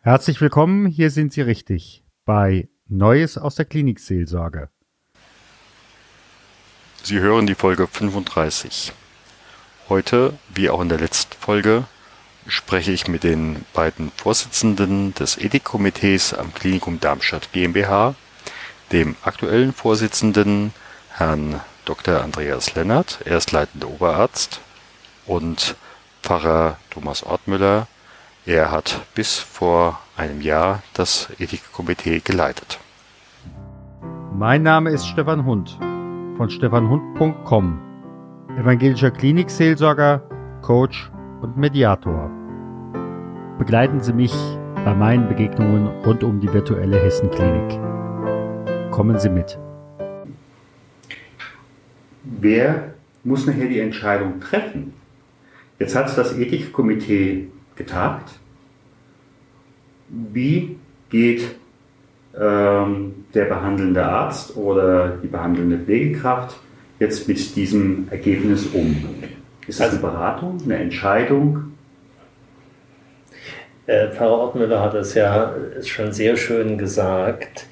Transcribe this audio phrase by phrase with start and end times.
[0.00, 4.70] Herzlich willkommen, hier sind Sie richtig bei Neues aus der Klinikseelsorge.
[7.02, 8.92] Sie hören die Folge 35.
[9.88, 11.84] Heute, wie auch in der letzten Folge,
[12.46, 18.14] spreche ich mit den beiden Vorsitzenden des Ethikkomitees am Klinikum Darmstadt GmbH,
[18.92, 20.72] dem aktuellen Vorsitzenden
[21.10, 22.22] Herrn Dr.
[22.22, 24.60] Andreas Lennart, er ist leitender Oberarzt,
[25.26, 25.74] und
[26.22, 27.88] Pfarrer Thomas Ortmüller,
[28.48, 32.80] er hat bis vor einem Jahr das Ethikkomitee geleitet.
[34.32, 35.76] Mein Name ist Stefan Hund
[36.38, 37.78] von stefanhund.com,
[38.58, 40.22] evangelischer Klinikseelsorger,
[40.62, 41.10] Coach
[41.42, 42.30] und Mediator.
[43.58, 44.32] Begleiten Sie mich
[44.76, 47.78] bei meinen Begegnungen rund um die virtuelle Hessenklinik.
[48.90, 49.58] Kommen Sie mit.
[52.22, 54.94] Wer muss nachher die Entscheidung treffen?
[55.78, 58.38] Jetzt hat das Ethikkomitee getagt.
[60.08, 60.76] Wie
[61.10, 61.42] geht
[62.38, 66.58] ähm, der behandelnde Arzt oder die behandelnde Pflegekraft
[66.98, 69.04] jetzt mit diesem Ergebnis um?
[69.66, 71.72] Ist das eine Beratung, eine Entscheidung?
[73.86, 77.66] Äh, Pfarrer Ortmüller hat es ja schon sehr schön gesagt.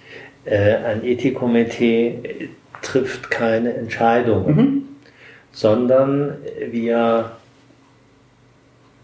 [0.44, 2.50] Äh, ein Ethikkomitee
[2.82, 4.82] trifft keine Entscheidungen, mhm.
[5.52, 6.36] sondern
[6.70, 7.32] wir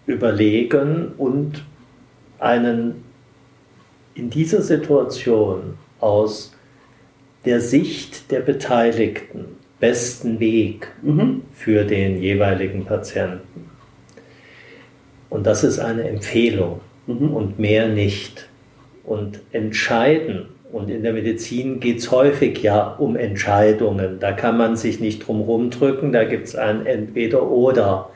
[0.07, 1.63] überlegen und
[2.39, 3.05] einen
[4.15, 6.55] in dieser Situation aus
[7.45, 11.43] der Sicht der Beteiligten besten Weg mhm.
[11.53, 13.69] für den jeweiligen Patienten.
[15.29, 17.35] Und das ist eine Empfehlung mhm.
[17.35, 18.49] und mehr nicht.
[19.05, 24.77] Und entscheiden, und in der Medizin geht es häufig ja um Entscheidungen, da kann man
[24.77, 28.11] sich nicht drum rumdrücken, da gibt es ein Entweder-Oder.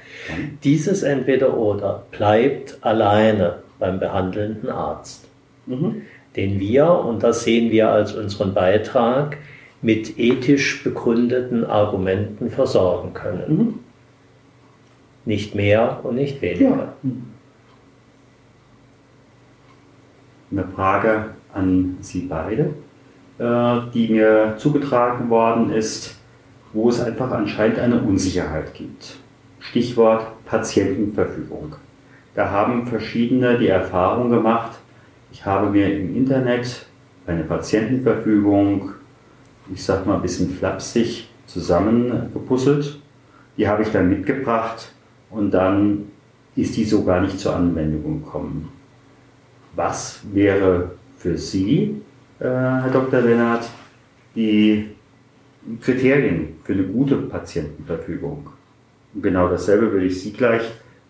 [0.65, 5.29] Dieses Entweder-Oder bleibt alleine beim behandelnden Arzt,
[5.67, 6.03] mhm.
[6.35, 9.39] den wir, und das sehen wir als unseren Beitrag,
[9.83, 13.57] mit ethisch begründeten Argumenten versorgen können.
[13.57, 13.75] Mhm.
[15.25, 16.77] Nicht mehr und nicht weniger.
[16.77, 16.95] Ja.
[20.51, 22.75] Eine Frage an Sie beide,
[23.39, 26.17] äh, die mir zugetragen worden ist,
[26.73, 29.19] wo es einfach anscheinend eine Unsicherheit gibt.
[29.71, 31.75] Stichwort Patientenverfügung.
[32.35, 34.79] Da haben verschiedene die Erfahrung gemacht,
[35.33, 36.87] ich habe mir im Internet
[37.27, 38.93] eine Patientenverfügung,
[39.73, 43.01] ich sag mal ein bisschen flapsig, zusammengepuzzelt.
[43.57, 44.93] Die habe ich dann mitgebracht
[45.31, 46.11] und dann
[46.55, 48.69] ist die so gar nicht zur Anwendung gekommen.
[49.75, 52.03] Was wäre für Sie,
[52.39, 53.21] äh, Herr Dr.
[53.21, 53.69] Lennart,
[54.35, 54.91] die
[55.81, 58.56] Kriterien für eine gute Patientenverfügung?
[59.23, 60.63] Genau dasselbe will ich Sie gleich,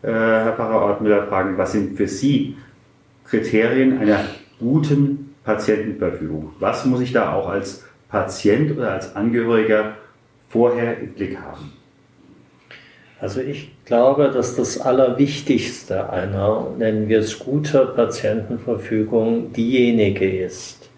[0.02, 1.58] äh, Herr Pfarrer Ortmüller, fragen.
[1.58, 2.56] Was sind für Sie
[3.24, 4.24] Kriterien einer
[4.58, 6.52] guten Patientenverfügung?
[6.60, 9.96] Was muss ich da auch als Patient oder als Angehöriger
[10.48, 11.72] vorher im Blick haben?
[13.18, 20.90] Also ich glaube, dass das Allerwichtigste einer, nennen wir es gute Patientenverfügung, diejenige ist,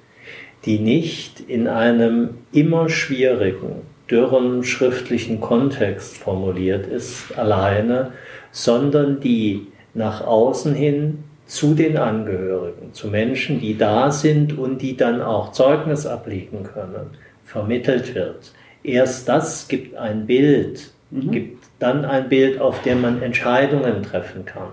[0.65, 8.13] die nicht in einem immer schwierigen dürren schriftlichen Kontext formuliert ist, alleine,
[8.51, 14.97] sondern die nach außen hin zu den Angehörigen, zu Menschen, die da sind und die
[14.97, 17.11] dann auch Zeugnis ablegen können,
[17.45, 18.53] vermittelt wird.
[18.83, 21.31] Erst das gibt ein Bild, mhm.
[21.31, 24.71] gibt dann ein Bild, auf dem man Entscheidungen treffen kann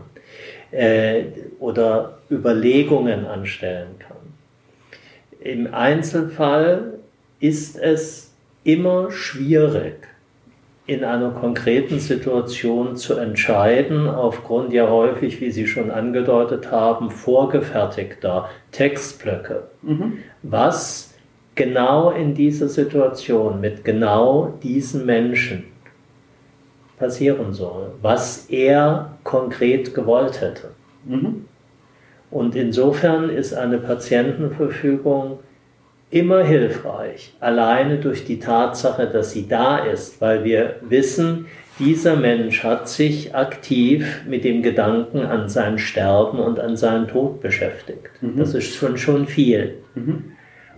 [0.71, 1.25] äh,
[1.59, 4.17] oder Überlegungen anstellen kann.
[5.39, 6.95] Im Einzelfall
[7.39, 8.24] ist es
[8.65, 9.95] immer schwierig,
[10.87, 18.49] in einer konkreten Situation zu entscheiden, aufgrund ja häufig, wie Sie schon angedeutet haben, vorgefertigter
[18.71, 20.19] Textblöcke, mhm.
[20.43, 21.15] was
[21.55, 25.63] genau in dieser Situation mit genau diesen Menschen
[26.99, 30.71] passieren soll, was er konkret gewollt hätte.
[31.05, 31.45] Mhm.
[32.29, 35.39] Und insofern ist eine Patientenverfügung
[36.11, 41.47] immer hilfreich, alleine durch die Tatsache, dass sie da ist, weil wir wissen,
[41.77, 47.41] dieser Mensch hat sich aktiv mit dem Gedanken an sein Sterben und an seinen Tod
[47.41, 48.11] beschäftigt.
[48.21, 48.37] Mhm.
[48.37, 49.75] Das ist schon, schon viel.
[49.93, 50.31] Mhm.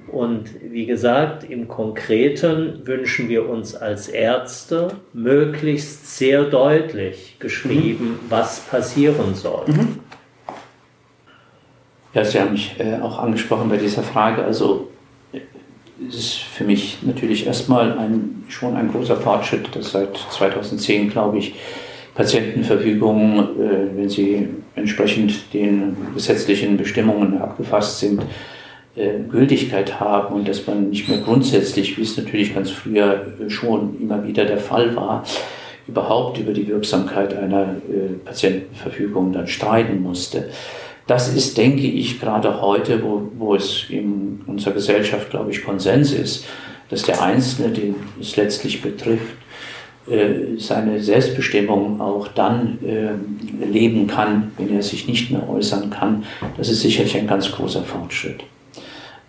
[0.08, 8.20] Und wie gesagt, im Konkreten wünschen wir uns als Ärzte möglichst sehr deutlich geschrieben, mhm.
[8.30, 9.66] was passieren soll.
[9.68, 10.00] Mhm.
[12.14, 14.44] Ja, Sie haben mich äh, auch angesprochen bei dieser Frage.
[14.44, 14.90] Also
[16.16, 21.56] ist für mich natürlich erstmal ein, schon ein großer Fortschritt, dass seit 2010, glaube ich,
[22.18, 28.24] Patientenverfügungen, äh, wenn sie entsprechend den gesetzlichen Bestimmungen abgefasst sind,
[28.96, 33.50] äh, Gültigkeit haben und dass man nicht mehr grundsätzlich, wie es natürlich ganz früher äh,
[33.52, 35.24] schon immer wieder der Fall war,
[35.88, 37.76] überhaupt über die Wirksamkeit einer
[38.26, 40.50] Patientenverfügung dann streiten musste.
[41.08, 46.12] Das ist, denke ich, gerade heute, wo, wo es in unserer Gesellschaft, glaube ich, Konsens
[46.12, 46.46] ist,
[46.90, 49.36] dass der Einzelne, den es letztlich betrifft,
[50.10, 56.24] äh, seine Selbstbestimmung auch dann äh, leben kann, wenn er sich nicht mehr äußern kann,
[56.58, 58.44] das ist sicherlich ein ganz großer Fortschritt.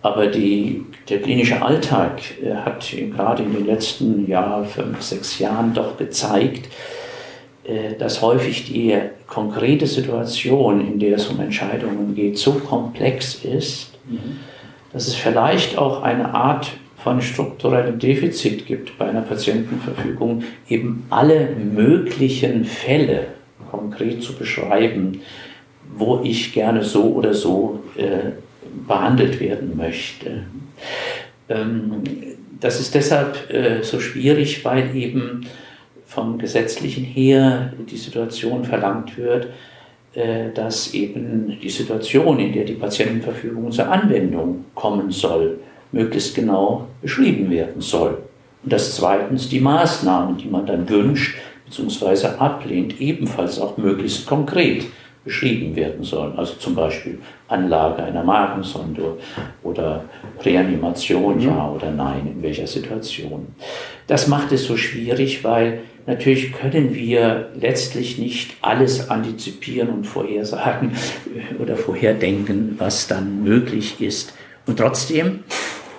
[0.01, 5.73] Aber die, der klinische Alltag äh, hat gerade in den letzten Jahr, fünf, sechs Jahren
[5.73, 6.69] doch gezeigt,
[7.97, 14.39] dass häufig die konkrete Situation, in der es um Entscheidungen geht, so komplex ist, mhm.
[14.91, 16.71] dass es vielleicht auch eine Art
[17.03, 23.27] von strukturellem Defizit gibt bei einer Patientenverfügung, eben alle möglichen Fälle
[23.71, 25.21] konkret zu beschreiben,
[25.95, 28.31] wo ich gerne so oder so äh,
[28.87, 30.43] behandelt werden möchte.
[31.47, 32.03] Ähm,
[32.59, 35.45] das ist deshalb äh, so schwierig, weil eben
[36.09, 39.49] vom Gesetzlichen her die Situation verlangt wird,
[40.15, 45.59] äh, dass eben die Situation, in der die Patientenverfügung zur Anwendung kommen soll,
[45.91, 48.17] möglichst genau beschrieben werden soll.
[48.63, 52.25] Und dass zweitens die Maßnahmen, die man dann wünscht bzw.
[52.39, 54.85] ablehnt, ebenfalls auch möglichst konkret
[55.29, 56.37] beschrieben werden sollen.
[56.37, 59.17] Also zum Beispiel Anlage einer Magensonde
[59.63, 60.05] oder
[60.41, 61.75] Reanimation, ja mhm.
[61.75, 63.47] oder nein, in welcher Situation.
[64.07, 70.93] Das macht es so schwierig, weil natürlich können wir letztlich nicht alles antizipieren und vorhersagen
[71.59, 74.33] oder vorherdenken, was dann möglich ist.
[74.65, 75.43] Und trotzdem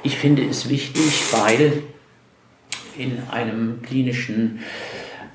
[0.03, 1.83] ich finde es wichtig, weil
[2.97, 4.61] in einem klinischen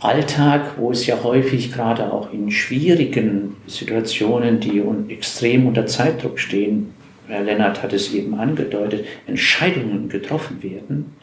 [0.05, 6.93] Alltag, wo es ja häufig gerade auch in schwierigen Situationen, die extrem unter Zeitdruck stehen,
[7.27, 11.15] Herr Lennart hat es eben angedeutet, Entscheidungen getroffen werden,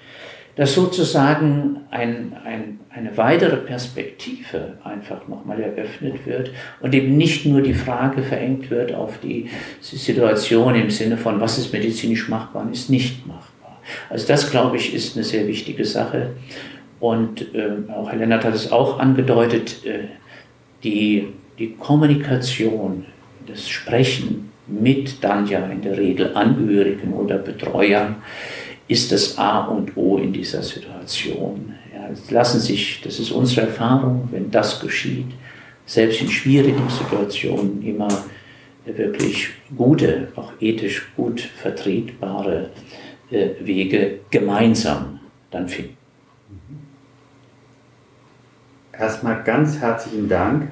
[0.57, 6.51] dass sozusagen ein, ein, eine weitere Perspektive einfach nochmal eröffnet wird
[6.81, 9.49] und eben nicht nur die Frage verengt wird auf die
[9.81, 13.81] Situation im Sinne von, was ist medizinisch machbar und ist nicht machbar.
[14.11, 16.33] Also das, glaube ich, ist eine sehr wichtige Sache.
[17.03, 20.05] Und äh, auch Herr Lennart hat es auch angedeutet, äh,
[20.85, 23.07] die, die Kommunikation,
[23.45, 28.23] das Sprechen mit dann ja in der Regel Angehörigen oder Betreuern,
[28.87, 31.75] ist das A und O in dieser Situation.
[31.93, 35.33] Ja, lassen sich, das ist unsere Erfahrung, wenn das geschieht,
[35.85, 38.27] selbst in schwierigen Situationen immer
[38.85, 42.71] wirklich gute, auch ethisch gut vertretbare
[43.33, 45.19] äh, Wege gemeinsam
[45.51, 46.02] dann finden.
[48.99, 50.69] Erstmal ganz herzlichen Dank,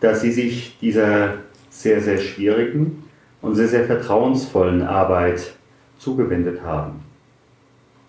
[0.00, 1.34] dass Sie sich dieser
[1.68, 3.04] sehr, sehr schwierigen
[3.42, 5.54] und sehr, sehr vertrauensvollen Arbeit
[5.98, 7.00] zugewendet haben.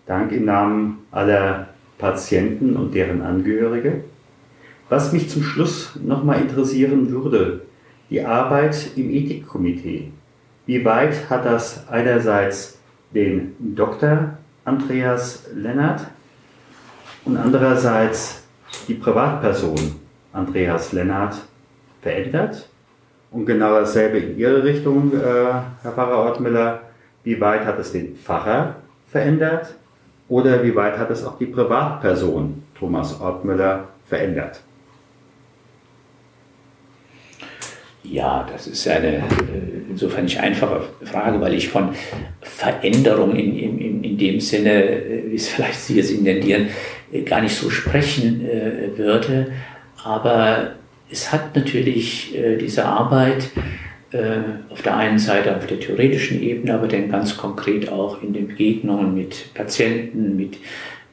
[0.05, 4.03] Dank im Namen aller Patienten und deren Angehörige.
[4.89, 7.61] Was mich zum Schluss nochmal interessieren würde,
[8.09, 10.11] die Arbeit im Ethikkomitee.
[10.65, 12.77] Wie weit hat das einerseits
[13.13, 14.37] den Dr.
[14.63, 16.07] Andreas Lennart
[17.25, 18.46] und andererseits
[18.87, 19.95] die Privatperson
[20.33, 21.35] Andreas Lennart
[22.01, 22.69] verändert?
[23.31, 26.81] Und genau dasselbe in Ihre Richtung, äh, Herr Pfarrer Ortmüller.
[27.23, 28.75] Wie weit hat es den Pfarrer
[29.11, 29.75] verändert?
[30.29, 34.61] Oder wie weit hat es auch die Privatperson Thomas Ortmüller verändert?
[38.03, 39.21] Ja, das ist eine äh,
[39.89, 41.89] insofern nicht einfache Frage, weil ich von
[42.41, 46.69] Veränderung in, in, in dem Sinne, äh, wie es vielleicht Sie jetzt intendieren,
[47.25, 48.41] gar nicht so sprechen
[48.95, 49.51] würde.
[50.03, 50.71] Aber
[51.09, 53.49] es hat natürlich diese Arbeit
[54.11, 58.31] äh, auf der einen Seite auf der theoretischen Ebene, aber dann ganz konkret auch in
[58.31, 60.57] den Begegnungen mit Patienten, mit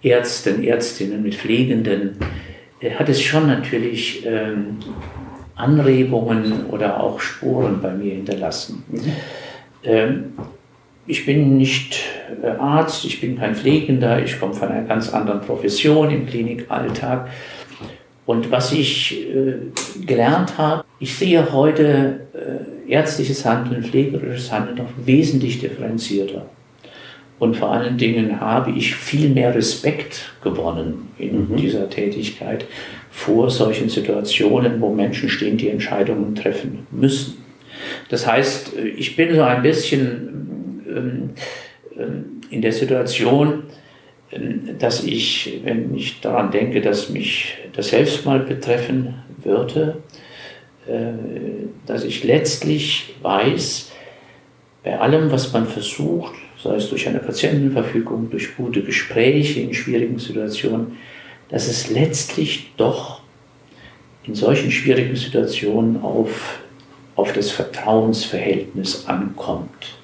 [0.00, 2.16] Ärzten, Ärztinnen, mit Pflegenden,
[2.78, 4.78] äh, hat es schon natürlich ähm,
[5.56, 8.84] Anregungen oder auch Spuren bei mir hinterlassen.
[8.88, 9.12] Mhm.
[9.82, 10.24] Ähm,
[11.08, 12.13] ich bin nicht äh,
[12.58, 17.28] Arzt, ich bin kein Pflegender, ich komme von einer ganz anderen Profession im Klinikalltag.
[18.26, 19.56] Und was ich äh,
[20.06, 26.46] gelernt habe, ich sehe heute äh, ärztliches Handeln, pflegerisches Handeln noch wesentlich differenzierter.
[27.38, 31.56] Und vor allen Dingen habe ich viel mehr Respekt gewonnen in mhm.
[31.56, 32.64] dieser Tätigkeit
[33.10, 37.44] vor solchen Situationen, wo Menschen stehen, die Entscheidungen treffen müssen.
[38.08, 41.30] Das heißt, äh, ich bin so ein bisschen ähm,
[42.50, 43.64] in der Situation,
[44.78, 50.02] dass ich, wenn ich daran denke, dass mich das selbst mal betreffen würde,
[50.86, 51.12] äh,
[51.86, 53.92] dass ich letztlich weiß,
[54.82, 60.18] bei allem, was man versucht, sei es durch eine Patientenverfügung, durch gute Gespräche in schwierigen
[60.18, 60.98] Situationen,
[61.48, 63.22] dass es letztlich doch
[64.24, 66.60] in solchen schwierigen Situationen auf,
[67.16, 69.96] auf das Vertrauensverhältnis ankommt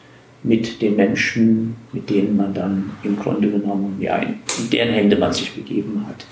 [0.42, 5.32] mit den Menschen, mit denen man dann im Grunde genommen, ja, in deren Hände man
[5.32, 6.26] sich begeben hat.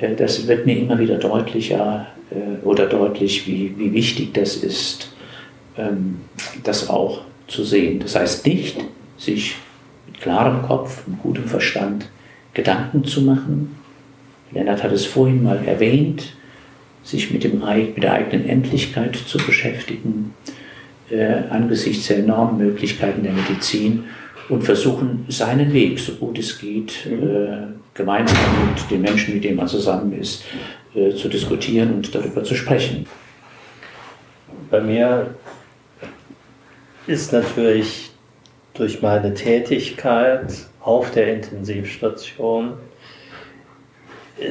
[0.00, 5.12] Äh, das wird mir immer wieder deutlicher äh, oder deutlich, wie, wie wichtig das ist,
[5.76, 6.20] ähm,
[6.64, 8.00] das auch zu sehen.
[8.00, 8.78] Das heißt nicht,
[9.16, 9.56] sich
[10.06, 12.08] mit klarem Kopf und gutem Verstand
[12.52, 13.76] Gedanken zu machen.
[14.50, 16.34] Lennart hat es vorhin mal erwähnt,
[17.04, 20.34] sich mit, dem, mit der eigenen Endlichkeit zu beschäftigen,
[21.10, 24.04] äh, angesichts der enormen Möglichkeiten der Medizin
[24.48, 28.38] und versuchen, seinen Weg, so gut es geht, äh, gemeinsam
[28.68, 30.44] mit den Menschen, mit denen man zusammen ist,
[30.94, 33.06] äh, zu diskutieren und darüber zu sprechen.
[34.70, 35.34] Bei mir
[37.06, 38.10] ist natürlich
[38.74, 42.74] durch meine Tätigkeit auf der Intensivstation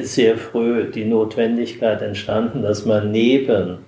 [0.02, 3.78] sehr früh die Notwendigkeit entstanden, dass man neben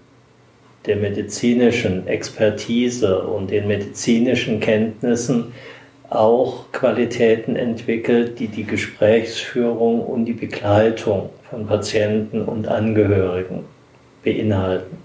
[0.87, 5.53] der medizinischen Expertise und den medizinischen Kenntnissen
[6.11, 13.65] auch Qualitäten entwickelt, die die Gesprächsführung und die Begleitung von Patienten und Angehörigen
[14.23, 14.99] beinhalten.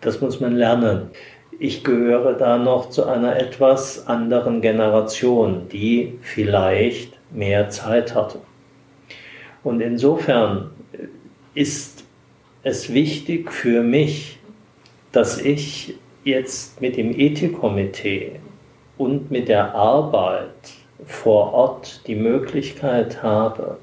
[0.00, 1.10] Das muss man lernen.
[1.58, 8.40] Ich gehöre da noch zu einer etwas anderen Generation, die vielleicht mehr Zeit hatte.
[9.62, 10.70] Und insofern
[11.54, 11.93] ist
[12.64, 14.38] es wichtig für mich,
[15.12, 15.94] dass ich
[16.24, 18.40] jetzt mit dem Ethikkomitee
[18.96, 20.72] und mit der Arbeit
[21.04, 23.78] vor Ort die Möglichkeit habe,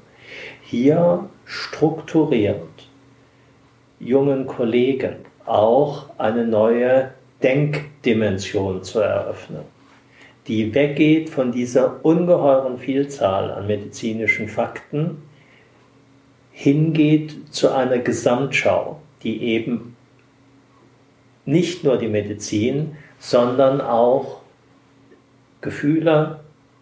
[0.62, 2.58] hier strukturiert
[4.00, 9.62] jungen Kollegen auch eine neue Denkdimension zu eröffnen,
[10.48, 15.22] die weggeht von dieser ungeheuren Vielzahl an medizinischen Fakten,
[16.62, 19.96] hingeht zu einer Gesamtschau, die eben
[21.44, 24.42] nicht nur die Medizin, sondern auch
[25.60, 26.38] Gefühle,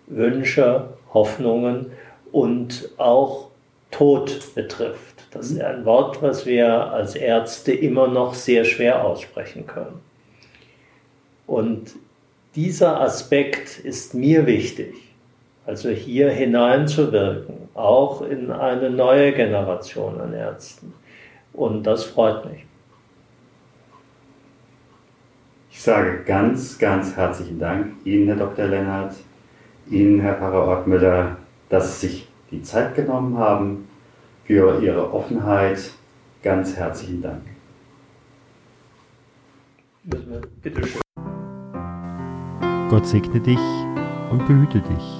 [0.07, 1.93] Wünsche, Hoffnungen
[2.31, 3.49] und auch
[3.91, 5.25] Tod betrifft.
[5.31, 10.01] Das ist ein Wort, was wir als Ärzte immer noch sehr schwer aussprechen können.
[11.47, 11.93] Und
[12.55, 14.95] dieser Aspekt ist mir wichtig,
[15.67, 20.93] also hier hineinzuwirken auch in eine neue Generation an Ärzten.
[21.52, 22.64] Und das freut mich.
[25.71, 28.67] Ich sage ganz, ganz herzlichen Dank Ihnen, Herr Dr.
[28.67, 29.14] Lennart,
[29.88, 31.37] Ihnen, Herr Pfarrer Ortmüller,
[31.69, 33.88] dass Sie sich die Zeit genommen haben
[34.45, 35.90] für Ihre Offenheit.
[36.43, 37.43] Ganz herzlichen Dank.
[40.62, 41.00] Bitte schön.
[42.90, 43.59] Gott segne dich
[44.31, 45.20] und behüte dich.